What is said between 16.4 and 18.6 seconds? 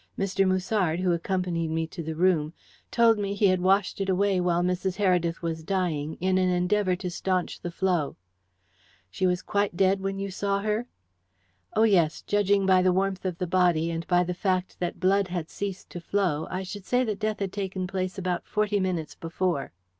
I should say that death had taken place about